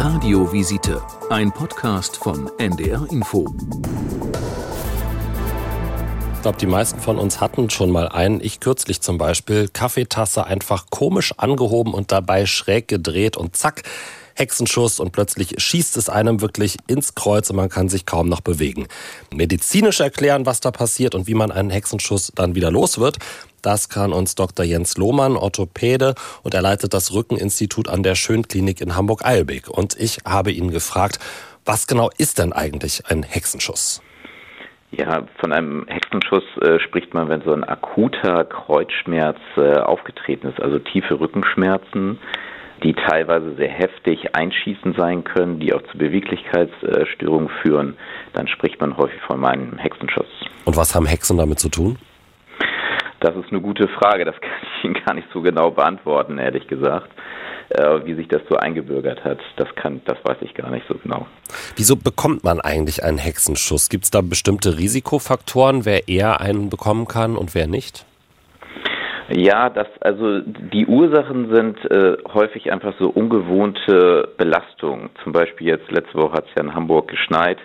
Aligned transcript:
Radiovisite, 0.00 1.02
ein 1.28 1.50
Podcast 1.50 2.18
von 2.18 2.48
NDR 2.56 3.04
Info. 3.10 3.52
Ich 6.34 6.42
glaube, 6.42 6.56
die 6.58 6.66
meisten 6.66 7.00
von 7.00 7.18
uns 7.18 7.40
hatten 7.40 7.68
schon 7.68 7.90
mal 7.90 8.06
einen, 8.06 8.40
ich 8.40 8.60
kürzlich 8.60 9.00
zum 9.00 9.18
Beispiel, 9.18 9.66
Kaffeetasse 9.66 10.46
einfach 10.46 10.86
komisch 10.90 11.34
angehoben 11.36 11.94
und 11.94 12.12
dabei 12.12 12.46
schräg 12.46 12.86
gedreht 12.86 13.36
und 13.36 13.56
zack, 13.56 13.82
Hexenschuss 14.36 15.00
und 15.00 15.10
plötzlich 15.10 15.60
schießt 15.60 15.96
es 15.96 16.08
einem 16.08 16.40
wirklich 16.40 16.76
ins 16.86 17.16
Kreuz 17.16 17.50
und 17.50 17.56
man 17.56 17.68
kann 17.68 17.88
sich 17.88 18.06
kaum 18.06 18.28
noch 18.28 18.40
bewegen. 18.40 18.86
Medizinisch 19.34 19.98
erklären, 19.98 20.46
was 20.46 20.60
da 20.60 20.70
passiert 20.70 21.16
und 21.16 21.26
wie 21.26 21.34
man 21.34 21.50
einen 21.50 21.70
Hexenschuss 21.70 22.30
dann 22.36 22.54
wieder 22.54 22.70
los 22.70 22.98
wird, 22.98 23.18
das 23.62 23.88
kann 23.88 24.12
uns 24.12 24.34
Dr. 24.34 24.64
Jens 24.64 24.96
Lohmann, 24.96 25.36
Orthopäde, 25.36 26.14
und 26.42 26.54
er 26.54 26.62
leitet 26.62 26.94
das 26.94 27.12
Rückeninstitut 27.12 27.88
an 27.88 28.02
der 28.02 28.14
Schönklinik 28.14 28.80
in 28.80 28.96
Hamburg-Eilbek. 28.96 29.68
Und 29.68 29.98
ich 29.98 30.18
habe 30.24 30.52
ihn 30.52 30.70
gefragt, 30.70 31.18
was 31.64 31.86
genau 31.86 32.10
ist 32.16 32.38
denn 32.38 32.52
eigentlich 32.52 33.02
ein 33.06 33.22
Hexenschuss? 33.22 34.02
Ja, 34.90 35.24
von 35.38 35.52
einem 35.52 35.86
Hexenschuss 35.86 36.44
äh, 36.62 36.80
spricht 36.80 37.12
man, 37.12 37.28
wenn 37.28 37.42
so 37.42 37.52
ein 37.52 37.62
akuter 37.62 38.44
Kreuzschmerz 38.44 39.38
äh, 39.56 39.76
aufgetreten 39.76 40.48
ist, 40.48 40.62
also 40.62 40.78
tiefe 40.78 41.20
Rückenschmerzen, 41.20 42.18
die 42.82 42.94
teilweise 42.94 43.54
sehr 43.56 43.68
heftig 43.68 44.34
einschießend 44.34 44.96
sein 44.96 45.24
können, 45.24 45.60
die 45.60 45.74
auch 45.74 45.82
zu 45.90 45.98
Beweglichkeitsstörungen 45.98 47.50
führen, 47.62 47.96
dann 48.32 48.48
spricht 48.48 48.80
man 48.80 48.96
häufig 48.96 49.20
von 49.26 49.44
einem 49.44 49.76
Hexenschuss. 49.76 50.26
Und 50.64 50.76
was 50.76 50.94
haben 50.94 51.06
Hexen 51.06 51.36
damit 51.36 51.58
zu 51.58 51.68
tun? 51.68 51.98
Das 53.20 53.34
ist 53.36 53.50
eine 53.50 53.60
gute 53.60 53.88
Frage. 53.88 54.24
Das 54.24 54.40
kann 54.40 54.50
ich 54.62 54.84
Ihnen 54.84 54.94
gar 55.04 55.14
nicht 55.14 55.28
so 55.32 55.40
genau 55.42 55.70
beantworten, 55.70 56.38
ehrlich 56.38 56.66
gesagt. 56.68 57.10
Äh, 57.70 58.06
wie 58.06 58.14
sich 58.14 58.28
das 58.28 58.40
so 58.48 58.56
eingebürgert 58.56 59.24
hat, 59.24 59.40
das 59.56 59.68
kann, 59.74 60.00
das 60.06 60.16
weiß 60.24 60.38
ich 60.40 60.54
gar 60.54 60.70
nicht 60.70 60.86
so 60.88 60.94
genau. 60.94 61.26
Wieso 61.76 61.96
bekommt 61.96 62.42
man 62.42 62.62
eigentlich 62.62 63.04
einen 63.04 63.18
Hexenschuss? 63.18 63.90
Gibt 63.90 64.04
es 64.04 64.10
da 64.10 64.22
bestimmte 64.22 64.78
Risikofaktoren, 64.78 65.84
wer 65.84 66.08
eher 66.08 66.40
einen 66.40 66.70
bekommen 66.70 67.06
kann 67.06 67.36
und 67.36 67.54
wer 67.54 67.66
nicht? 67.66 68.06
Ja, 69.28 69.68
das 69.68 69.86
also 70.00 70.40
die 70.40 70.86
Ursachen 70.86 71.54
sind 71.54 71.78
äh, 71.90 72.16
häufig 72.32 72.72
einfach 72.72 72.94
so 72.98 73.10
ungewohnte 73.10 74.30
Belastungen. 74.38 75.10
Zum 75.22 75.32
Beispiel 75.32 75.66
jetzt 75.66 75.90
letzte 75.90 76.14
Woche 76.14 76.32
hat 76.32 76.46
es 76.46 76.54
ja 76.56 76.62
in 76.62 76.74
Hamburg 76.74 77.08
geschneit 77.08 77.58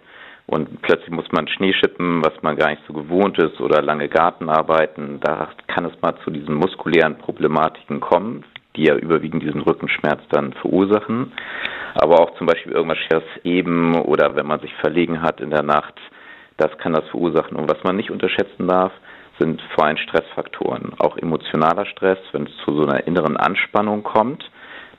und 0.46 0.82
plötzlich 0.82 1.10
muss 1.10 1.32
man 1.32 1.48
Schnee 1.48 1.74
schippen, 1.74 2.24
was 2.24 2.34
man 2.42 2.58
gar 2.58 2.70
nicht 2.70 2.84
so 2.88 2.94
gewohnt 2.94 3.38
ist, 3.38 3.62
oder 3.62 3.82
lange 3.82 4.10
Gartenarbeiten. 4.10 5.20
Da 5.22 5.50
kann 5.68 5.86
es 5.86 6.02
mal 6.02 6.16
zu 6.24 6.32
diesen 6.32 6.56
muskulären 6.56 7.18
Problematiken 7.18 8.02
kommen, 8.02 8.44
die 8.76 8.86
ja 8.86 8.96
überwiegend 8.96 9.44
diesen 9.44 9.62
Rückenschmerz 9.62 10.22
dann 10.30 10.54
verursachen. 10.54 11.32
Aber 11.96 12.20
auch 12.20 12.38
zum 12.38 12.48
Beispiel 12.48 12.74
irgendwas 12.74 12.98
schweres 13.00 13.24
Eben 13.44 13.96
oder 13.96 14.36
wenn 14.36 14.48
man 14.48 14.60
sich 14.60 14.74
verlegen 14.76 15.22
hat 15.22 15.40
in 15.40 15.50
der 15.50 15.64
Nacht, 15.64 15.94
das 16.58 16.78
kann 16.78 16.94
das 16.94 17.08
verursachen. 17.10 17.56
Und 17.56 17.70
was 17.70 17.84
man 17.84 17.96
nicht 17.96 18.12
unterschätzen 18.12 18.68
darf, 18.68 18.92
sind 19.40 19.62
vor 19.76 19.86
allem 19.86 19.98
Stressfaktoren. 19.98 20.94
Auch 21.00 21.18
emotionaler 21.18 21.86
Stress, 21.86 22.20
wenn 22.34 22.44
es 22.48 22.56
zu 22.66 22.76
so 22.76 22.84
einer 22.86 23.08
inneren 23.08 23.38
Anspannung 23.38 24.04
kommt, 24.04 24.44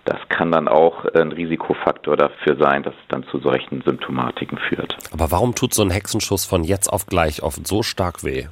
das 0.05 0.19
kann 0.29 0.53
dann 0.53 0.69
auch 0.69 1.05
ein 1.07 1.33
Risikofaktor 1.33 2.17
dafür 2.17 2.57
sein, 2.57 2.83
dass 2.83 2.95
es 2.95 3.09
dann 3.09 3.25
zu 3.25 3.39
solchen 3.39 3.83
Symptomatiken 3.83 4.59
führt. 4.59 4.97
Aber 5.13 5.31
warum 5.31 5.55
tut 5.55 5.73
so 5.75 5.83
ein 5.83 5.91
Hexenschuss 5.91 6.45
von 6.45 6.63
jetzt 6.65 6.89
auf 6.89 7.07
gleich 7.07 7.43
oft 7.43 7.67
so 7.67 7.83
stark 7.83 8.23
weh? 8.23 8.47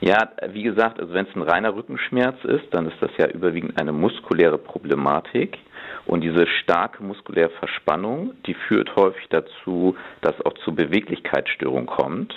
Ja, 0.00 0.30
wie 0.52 0.62
gesagt, 0.62 1.00
also 1.00 1.12
wenn 1.12 1.26
es 1.26 1.34
ein 1.34 1.42
reiner 1.42 1.74
Rückenschmerz 1.74 2.44
ist, 2.44 2.72
dann 2.72 2.86
ist 2.86 2.96
das 3.00 3.10
ja 3.18 3.26
überwiegend 3.26 3.80
eine 3.80 3.92
muskuläre 3.92 4.58
Problematik. 4.58 5.58
Und 6.06 6.22
diese 6.22 6.46
starke 6.46 7.02
muskuläre 7.02 7.50
Verspannung, 7.50 8.32
die 8.46 8.54
führt 8.54 8.96
häufig 8.96 9.26
dazu, 9.28 9.96
dass 10.22 10.34
auch 10.46 10.54
zu 10.64 10.74
Beweglichkeitsstörungen 10.74 11.86
kommt. 11.86 12.34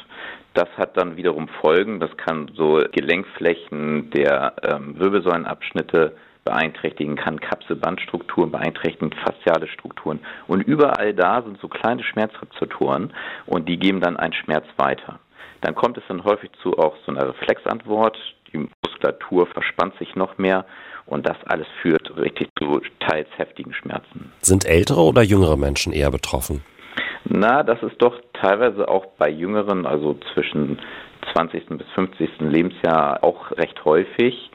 Das 0.53 0.67
hat 0.77 0.97
dann 0.97 1.15
wiederum 1.15 1.47
Folgen. 1.61 2.01
Das 2.01 2.15
kann 2.17 2.51
so 2.53 2.83
Gelenkflächen 2.91 4.09
der 4.09 4.55
ähm, 4.63 4.99
Wirbelsäulenabschnitte 4.99 6.17
beeinträchtigen, 6.43 7.15
kann 7.15 7.39
Kapselbandstrukturen 7.39 8.51
beeinträchtigen, 8.51 9.11
fasziale 9.13 9.67
Strukturen. 9.67 10.19
Und 10.47 10.61
überall 10.61 11.13
da 11.13 11.41
sind 11.41 11.59
so 11.59 11.67
kleine 11.67 12.03
Schmerzrezeptoren 12.03 13.13
und 13.45 13.69
die 13.69 13.77
geben 13.77 14.01
dann 14.01 14.17
einen 14.17 14.33
Schmerz 14.33 14.65
weiter. 14.77 15.19
Dann 15.61 15.75
kommt 15.75 15.97
es 15.97 16.03
dann 16.07 16.23
häufig 16.23 16.49
zu 16.61 16.77
auch 16.77 16.95
so 17.05 17.11
einer 17.11 17.27
Reflexantwort. 17.29 18.17
Die 18.51 18.67
Muskulatur 18.83 19.47
verspannt 19.47 19.97
sich 19.99 20.15
noch 20.15 20.37
mehr 20.37 20.65
und 21.05 21.27
das 21.27 21.37
alles 21.45 21.67
führt 21.81 22.15
richtig 22.17 22.49
zu 22.57 22.81
teils 22.99 23.27
heftigen 23.37 23.73
Schmerzen. 23.73 24.31
Sind 24.41 24.65
ältere 24.65 25.01
oder 25.01 25.21
jüngere 25.21 25.57
Menschen 25.57 25.93
eher 25.93 26.11
betroffen? 26.11 26.63
Na, 27.25 27.63
das 27.63 27.81
ist 27.83 28.01
doch 28.01 28.19
teilweise 28.33 28.87
auch 28.87 29.05
bei 29.17 29.29
Jüngeren, 29.29 29.85
also 29.85 30.17
zwischen 30.33 30.79
20. 31.33 31.67
bis 31.69 31.87
50. 31.93 32.29
Lebensjahr 32.39 33.23
auch 33.23 33.51
recht 33.51 33.85
häufig. 33.85 34.51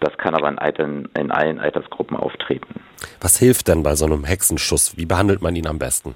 Das 0.00 0.16
kann 0.18 0.34
aber 0.34 0.48
in, 0.48 0.58
Altern, 0.58 1.08
in 1.18 1.30
allen 1.30 1.58
Altersgruppen 1.58 2.16
auftreten. 2.16 2.80
Was 3.20 3.38
hilft 3.38 3.68
denn 3.68 3.82
bei 3.82 3.94
so 3.94 4.06
einem 4.06 4.24
Hexenschuss? 4.24 4.96
Wie 4.96 5.06
behandelt 5.06 5.42
man 5.42 5.56
ihn 5.56 5.66
am 5.66 5.78
besten? 5.78 6.14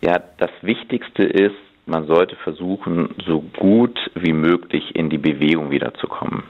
Ja, 0.00 0.20
das 0.38 0.50
Wichtigste 0.62 1.22
ist, 1.22 1.54
man 1.86 2.06
sollte 2.06 2.36
versuchen, 2.36 3.14
so 3.26 3.40
gut 3.40 3.98
wie 4.14 4.32
möglich 4.32 4.94
in 4.94 5.08
die 5.08 5.18
Bewegung 5.18 5.70
wiederzukommen. 5.70 6.42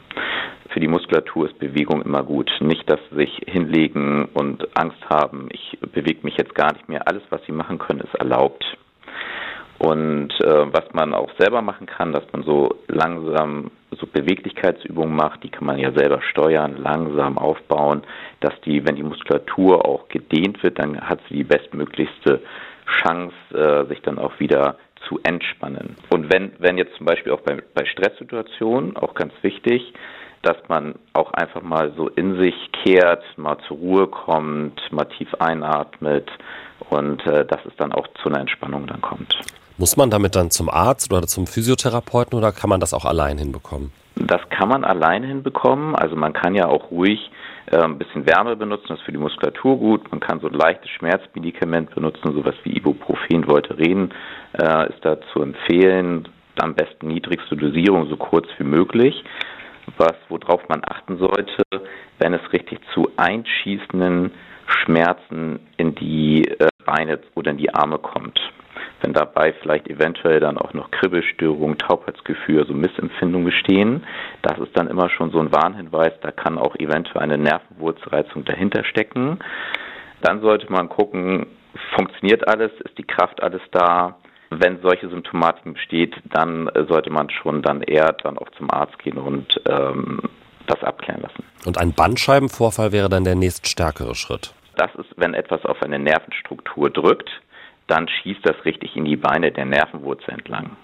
Für 0.70 0.80
die 0.80 0.88
Muskulatur 0.88 1.46
ist 1.46 1.58
Bewegung 1.58 2.02
immer 2.02 2.22
gut. 2.22 2.50
Nicht, 2.60 2.88
dass 2.90 3.00
sie 3.10 3.16
sich 3.16 3.40
hinlegen 3.46 4.26
und 4.34 4.66
Angst 4.76 4.98
haben, 5.08 5.48
ich 5.50 5.78
bewege 5.92 6.20
mich 6.22 6.36
jetzt 6.36 6.54
gar 6.54 6.72
nicht 6.72 6.88
mehr. 6.88 7.06
Alles, 7.06 7.22
was 7.30 7.40
sie 7.46 7.52
machen 7.52 7.78
können, 7.78 8.00
ist 8.00 8.14
erlaubt. 8.14 8.64
Und 9.78 10.32
äh, 10.40 10.72
was 10.72 10.84
man 10.92 11.12
auch 11.12 11.30
selber 11.38 11.60
machen 11.60 11.86
kann, 11.86 12.12
dass 12.12 12.24
man 12.32 12.42
so 12.42 12.76
langsam 12.88 13.70
so 13.98 14.06
Beweglichkeitsübungen 14.06 15.14
macht, 15.14 15.42
die 15.42 15.50
kann 15.50 15.66
man 15.66 15.78
ja 15.78 15.92
selber 15.92 16.22
steuern, 16.22 16.76
langsam 16.76 17.38
aufbauen, 17.38 18.02
dass 18.40 18.52
die, 18.64 18.86
wenn 18.86 18.96
die 18.96 19.02
Muskulatur 19.02 19.84
auch 19.86 20.08
gedehnt 20.08 20.62
wird, 20.62 20.78
dann 20.78 21.00
hat 21.00 21.20
sie 21.28 21.36
die 21.36 21.44
bestmöglichste 21.44 22.40
Chance, 23.02 23.34
äh, 23.52 23.86
sich 23.88 24.00
dann 24.02 24.18
auch 24.18 24.38
wieder 24.38 24.76
zu 25.08 25.20
entspannen. 25.22 25.96
Und 26.10 26.32
wenn, 26.32 26.52
wenn 26.58 26.78
jetzt 26.78 26.94
zum 26.96 27.06
Beispiel 27.06 27.32
auch 27.32 27.40
bei, 27.40 27.62
bei 27.74 27.84
Stresssituationen, 27.84 28.96
auch 28.96 29.14
ganz 29.14 29.32
wichtig, 29.42 29.92
dass 30.42 30.56
man 30.68 30.94
auch 31.12 31.32
einfach 31.32 31.62
mal 31.62 31.92
so 31.96 32.08
in 32.08 32.40
sich 32.40 32.54
kehrt, 32.72 33.24
mal 33.36 33.58
zur 33.66 33.78
Ruhe 33.78 34.06
kommt, 34.06 34.80
mal 34.92 35.04
tief 35.04 35.34
einatmet 35.34 36.30
und 36.90 37.26
äh, 37.26 37.44
dass 37.44 37.64
es 37.66 37.74
dann 37.76 37.92
auch 37.92 38.06
zu 38.22 38.28
einer 38.28 38.40
Entspannung 38.40 38.86
dann 38.86 39.00
kommt. 39.00 39.36
Muss 39.78 39.98
man 39.98 40.08
damit 40.08 40.34
dann 40.34 40.50
zum 40.50 40.70
Arzt 40.70 41.12
oder 41.12 41.26
zum 41.26 41.46
Physiotherapeuten 41.46 42.38
oder 42.38 42.50
kann 42.50 42.70
man 42.70 42.80
das 42.80 42.94
auch 42.94 43.04
allein 43.04 43.36
hinbekommen? 43.36 43.92
Das 44.14 44.40
kann 44.48 44.70
man 44.70 44.84
allein 44.84 45.22
hinbekommen. 45.22 45.94
Also 45.94 46.16
man 46.16 46.32
kann 46.32 46.54
ja 46.54 46.66
auch 46.66 46.90
ruhig 46.90 47.30
äh, 47.70 47.76
ein 47.76 47.98
bisschen 47.98 48.26
Wärme 48.26 48.56
benutzen, 48.56 48.86
das 48.88 49.00
ist 49.00 49.04
für 49.04 49.12
die 49.12 49.18
Muskulatur 49.18 49.76
gut. 49.76 50.10
Man 50.10 50.20
kann 50.20 50.40
so 50.40 50.46
ein 50.46 50.54
leichtes 50.54 50.88
Schmerzmedikament 50.92 51.94
benutzen, 51.94 52.32
sowas 52.32 52.54
wie 52.64 52.74
Ibuprofen, 52.74 53.46
Voltaren 53.46 54.14
äh, 54.58 54.88
ist 54.88 55.04
da 55.04 55.18
zu 55.32 55.42
empfehlen. 55.42 56.26
Am 56.58 56.74
besten 56.74 57.08
niedrigste 57.08 57.54
Dosierung, 57.54 58.08
so 58.08 58.16
kurz 58.16 58.46
wie 58.56 58.64
möglich. 58.64 59.22
Was, 59.98 60.14
worauf 60.30 60.66
man 60.70 60.80
achten 60.88 61.18
sollte, 61.18 61.64
wenn 62.18 62.32
es 62.32 62.40
richtig 62.54 62.80
zu 62.94 63.10
einschießenden 63.18 64.30
Schmerzen 64.66 65.60
in 65.76 65.94
die 65.94 66.48
äh, 66.48 66.68
Beine 66.86 67.18
oder 67.34 67.50
in 67.50 67.58
die 67.58 67.74
Arme 67.74 67.98
kommt 67.98 68.40
wenn 69.02 69.12
dabei 69.12 69.52
vielleicht 69.60 69.88
eventuell 69.88 70.40
dann 70.40 70.58
auch 70.58 70.72
noch 70.72 70.90
Kribbelstörungen, 70.90 71.78
Taubheitsgefühl, 71.78 72.60
also 72.60 72.72
Missempfindungen 72.72 73.46
bestehen. 73.46 74.04
Das 74.42 74.58
ist 74.58 74.76
dann 74.76 74.88
immer 74.88 75.10
schon 75.10 75.30
so 75.30 75.38
ein 75.38 75.52
Warnhinweis, 75.52 76.12
da 76.22 76.30
kann 76.30 76.58
auch 76.58 76.74
eventuell 76.76 77.22
eine 77.22 77.38
Nervenwurzreizung 77.38 78.44
dahinter 78.44 78.84
stecken. 78.84 79.38
Dann 80.22 80.40
sollte 80.40 80.70
man 80.72 80.88
gucken, 80.88 81.46
funktioniert 81.94 82.48
alles, 82.48 82.72
ist 82.84 82.96
die 82.98 83.04
Kraft 83.04 83.42
alles 83.42 83.62
da? 83.70 84.16
Wenn 84.50 84.80
solche 84.80 85.08
Symptomatiken 85.08 85.74
besteht, 85.74 86.14
dann 86.24 86.70
sollte 86.88 87.10
man 87.10 87.28
schon 87.30 87.62
dann 87.62 87.82
eher 87.82 88.12
dann 88.22 88.38
auch 88.38 88.48
zum 88.56 88.70
Arzt 88.70 88.96
gehen 89.00 89.18
und 89.18 89.60
ähm, 89.68 90.20
das 90.66 90.82
abklären 90.82 91.22
lassen. 91.22 91.44
Und 91.66 91.78
ein 91.78 91.92
Bandscheibenvorfall 91.92 92.92
wäre 92.92 93.08
dann 93.08 93.24
der 93.24 93.34
nächststärkere 93.34 94.14
Schritt. 94.14 94.54
Das 94.76 94.94
ist, 94.96 95.08
wenn 95.16 95.34
etwas 95.34 95.64
auf 95.64 95.82
eine 95.82 95.98
Nervenstruktur 95.98 96.90
drückt, 96.90 97.30
dann 97.86 98.08
schießt 98.08 98.40
das 98.44 98.56
richtig 98.64 98.96
in 98.96 99.04
die 99.04 99.16
Beine 99.16 99.52
der 99.52 99.64
Nervenwurzel 99.64 100.34
entlang. 100.34 100.76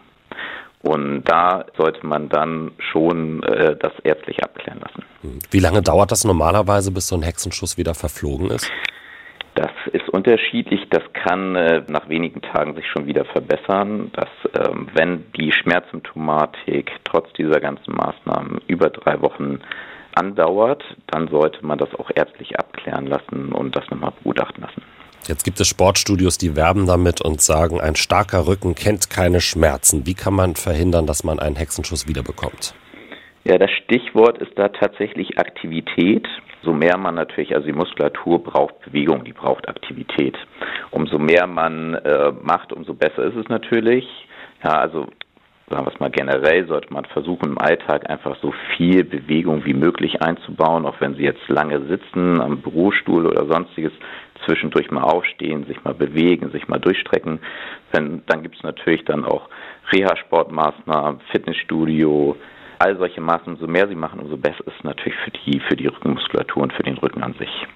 Und 0.83 1.23
da 1.25 1.65
sollte 1.77 2.05
man 2.05 2.29
dann 2.29 2.73
schon 2.79 3.43
äh, 3.45 3.77
das 3.77 3.93
ärztlich 4.03 4.43
abklären 4.43 4.81
lassen. 4.81 5.05
Wie 5.51 5.61
lange 5.61 5.81
dauert 5.81 6.11
das 6.11 6.25
normalerweise, 6.25 6.91
bis 6.91 7.07
so 7.07 7.17
ein 7.17 7.23
Hexenschuss 7.23 7.79
wieder 7.79 7.95
verflogen 7.95 8.51
ist? 8.51 8.71
Das 9.55 9.71
ist 9.93 10.09
unterschiedlich. 10.09 10.89
Das 10.91 11.03
kann 11.13 11.55
äh, 11.55 11.83
nach 11.87 12.09
wenigen 12.09 12.41
Tagen 12.43 12.75
sich 12.75 12.87
schon 12.89 13.07
wieder 13.07 13.25
verbessern. 13.27 14.11
Dass, 14.15 14.29
ähm, 14.59 14.89
wenn 14.95 15.31
die 15.37 15.53
Schmerzsymptomatik 15.53 16.91
trotz 17.05 17.33
dieser 17.35 17.61
ganzen 17.61 17.95
Maßnahmen 17.95 18.63
über 18.67 18.91
drei 18.91 19.21
Wochen 19.21 19.61
andauert, 20.15 20.83
dann 21.09 21.29
sollte 21.29 21.65
man 21.65 21.79
das 21.79 21.95
auch 21.95 22.11
ärztlich 22.15 22.59
abklären 22.59 23.07
lassen 23.07 23.53
und 23.53 23.77
das 23.77 23.89
nochmal 23.91 24.13
begutachten 24.23 24.63
lassen. 24.63 24.83
Jetzt 25.29 25.45
gibt 25.45 25.61
es 25.61 25.69
Sportstudios, 25.69 26.37
die 26.37 26.57
werben 26.57 26.87
damit 26.87 27.21
und 27.21 27.41
sagen, 27.41 27.81
ein 27.81 27.95
starker 27.95 28.47
Rücken 28.47 28.75
kennt 28.75 29.09
keine 29.09 29.41
Schmerzen. 29.41 30.07
Wie 30.07 30.15
kann 30.15 30.35
man 30.35 30.57
verhindern, 30.57 31.07
dass 31.07 31.23
man 31.23 31.39
einen 31.39 31.57
Hexenschuss 31.57 32.09
wiederbekommt? 32.09 32.75
Ja, 33.45 33.59
das 33.59 33.71
Stichwort 33.71 34.39
ist 34.39 34.53
da 34.57 34.69
tatsächlich 34.69 35.39
Aktivität. 35.39 36.27
So 36.63 36.73
mehr 36.73 36.97
man 36.97 37.17
natürlich, 37.17 37.55
also 37.55 37.67
die 37.67 37.73
Muskulatur 37.73 38.43
braucht 38.43 38.81
Bewegung, 38.81 39.25
die 39.25 39.33
braucht 39.33 39.69
Aktivität. 39.69 40.37
Umso 40.91 41.19
mehr 41.19 41.47
man 41.47 41.95
äh, 41.95 42.33
macht, 42.43 42.73
umso 42.73 42.95
besser 42.95 43.25
ist 43.25 43.37
es 43.37 43.49
natürlich. 43.49 44.07
Ja, 44.63 44.79
also 44.79 45.07
sagen 45.69 45.87
wir 45.87 45.93
es 45.93 46.01
mal 46.01 46.11
generell, 46.11 46.67
sollte 46.67 46.93
man 46.93 47.05
versuchen 47.07 47.51
im 47.51 47.59
Alltag 47.59 48.09
einfach 48.11 48.37
so 48.43 48.53
viel 48.77 49.05
Bewegung 49.05 49.65
wie 49.65 49.75
möglich 49.75 50.21
einzubauen, 50.23 50.87
auch 50.87 51.01
wenn 51.01 51.15
Sie 51.15 51.23
jetzt 51.23 51.49
lange 51.49 51.81
sitzen 51.87 52.41
am 52.41 52.61
Bürostuhl 52.61 53.27
oder 53.27 53.47
sonstiges, 53.47 53.93
zwischendurch 54.45 54.91
mal 54.91 55.05
aufstehen, 55.05 55.65
sich 55.67 55.83
mal 55.85 55.95
bewegen, 55.95 56.51
sich 56.51 56.69
mal 56.69 56.81
durchstrecken. 56.81 57.39
Wenn, 57.93 58.23
dann 58.27 58.43
gibt 58.43 58.57
es 58.57 58.63
natürlich 58.63 59.05
dann 59.05 59.25
auch 59.25 59.49
Reha-Sportmaßnahmen, 59.93 61.21
Fitnessstudio, 61.31 62.37
all 62.79 62.97
solche 62.99 63.21
Maßnahmen. 63.21 63.61
So 63.61 63.67
mehr 63.67 63.89
Sie 63.89 63.95
machen, 63.95 64.21
umso 64.21 64.37
besser 64.37 64.67
ist 64.67 64.75
es 64.79 64.85
natürlich 64.85 65.19
für 65.25 65.31
die, 65.31 65.61
für 65.61 65.77
die 65.77 65.87
Rückenmuskulatur 65.87 66.63
und 66.63 66.73
für 66.73 66.83
den 66.83 66.99
Rücken 66.99 67.23
an 67.23 67.35
sich. 67.35 67.67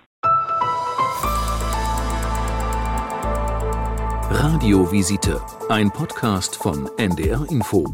Radiovisite, 4.39 5.41
ein 5.71 5.91
Podcast 5.91 6.57
von 6.57 6.91
NDR 6.99 7.47
Info. 7.49 7.87